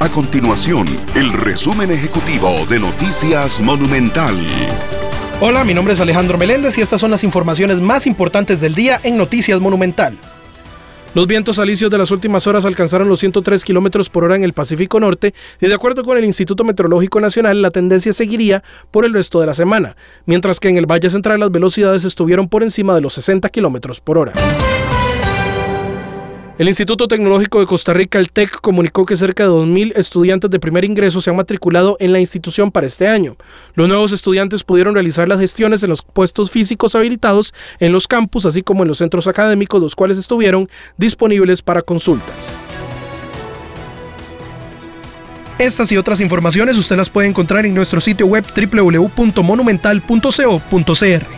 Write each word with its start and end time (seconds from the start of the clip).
A 0.00 0.08
continuación, 0.08 0.86
el 1.16 1.32
resumen 1.32 1.90
ejecutivo 1.90 2.64
de 2.70 2.78
Noticias 2.78 3.60
Monumental. 3.60 4.36
Hola, 5.40 5.64
mi 5.64 5.74
nombre 5.74 5.92
es 5.92 6.00
Alejandro 6.00 6.38
Meléndez 6.38 6.78
y 6.78 6.82
estas 6.82 7.00
son 7.00 7.10
las 7.10 7.24
informaciones 7.24 7.78
más 7.78 8.06
importantes 8.06 8.60
del 8.60 8.76
día 8.76 9.00
en 9.02 9.16
Noticias 9.16 9.58
Monumental. 9.58 10.16
Los 11.14 11.26
vientos 11.26 11.58
alisios 11.58 11.90
de 11.90 11.98
las 11.98 12.12
últimas 12.12 12.46
horas 12.46 12.64
alcanzaron 12.64 13.08
los 13.08 13.18
103 13.18 13.64
kilómetros 13.64 14.08
por 14.08 14.22
hora 14.22 14.36
en 14.36 14.44
el 14.44 14.52
Pacífico 14.52 15.00
Norte 15.00 15.34
y 15.60 15.66
de 15.66 15.74
acuerdo 15.74 16.04
con 16.04 16.16
el 16.16 16.24
Instituto 16.24 16.62
Meteorológico 16.62 17.20
Nacional, 17.20 17.60
la 17.60 17.72
tendencia 17.72 18.12
seguiría 18.12 18.62
por 18.92 19.04
el 19.04 19.12
resto 19.12 19.40
de 19.40 19.46
la 19.46 19.54
semana, 19.54 19.96
mientras 20.26 20.60
que 20.60 20.68
en 20.68 20.76
el 20.76 20.86
Valle 20.86 21.10
Central 21.10 21.40
las 21.40 21.50
velocidades 21.50 22.04
estuvieron 22.04 22.48
por 22.48 22.62
encima 22.62 22.94
de 22.94 23.00
los 23.00 23.14
60 23.14 23.48
kilómetros 23.48 24.00
por 24.00 24.18
hora. 24.18 24.32
El 26.58 26.66
Instituto 26.66 27.06
Tecnológico 27.06 27.60
de 27.60 27.66
Costa 27.66 27.94
Rica, 27.94 28.18
el 28.18 28.32
TEC, 28.32 28.60
comunicó 28.60 29.06
que 29.06 29.16
cerca 29.16 29.44
de 29.44 29.50
2.000 29.50 29.92
estudiantes 29.94 30.50
de 30.50 30.58
primer 30.58 30.84
ingreso 30.84 31.20
se 31.20 31.30
han 31.30 31.36
matriculado 31.36 31.96
en 32.00 32.12
la 32.12 32.18
institución 32.18 32.72
para 32.72 32.88
este 32.88 33.06
año. 33.06 33.36
Los 33.74 33.86
nuevos 33.86 34.10
estudiantes 34.10 34.64
pudieron 34.64 34.94
realizar 34.94 35.28
las 35.28 35.38
gestiones 35.38 35.84
en 35.84 35.90
los 35.90 36.02
puestos 36.02 36.50
físicos 36.50 36.96
habilitados 36.96 37.54
en 37.78 37.92
los 37.92 38.08
campus, 38.08 38.44
así 38.44 38.62
como 38.62 38.82
en 38.82 38.88
los 38.88 38.98
centros 38.98 39.28
académicos, 39.28 39.80
los 39.80 39.94
cuales 39.94 40.18
estuvieron 40.18 40.68
disponibles 40.96 41.62
para 41.62 41.80
consultas. 41.80 42.58
Estas 45.60 45.92
y 45.92 45.96
otras 45.96 46.20
informaciones 46.20 46.76
usted 46.76 46.96
las 46.96 47.08
puede 47.08 47.28
encontrar 47.28 47.66
en 47.66 47.74
nuestro 47.74 48.00
sitio 48.00 48.26
web 48.26 48.44
www.monumental.co.cr. 48.72 51.37